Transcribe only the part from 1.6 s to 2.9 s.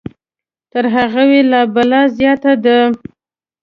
بلا زیاته ده.